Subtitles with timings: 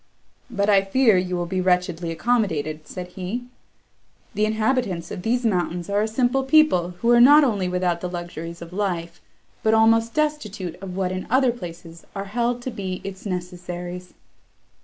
[0.49, 3.43] "But I fear you will be wretchedly accommodated," said he:
[4.33, 8.09] "the inhabitants of these mountains are a simple people, who are not only without the
[8.09, 9.21] luxuries of life,
[9.61, 14.15] but almost destitute of what in other places are held to be its necessaries."